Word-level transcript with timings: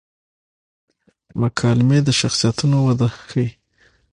مکالمې 1.41 1.99
د 2.03 2.09
شخصیتونو 2.19 2.77
وده 2.87 3.07
ښيي. 3.27 3.47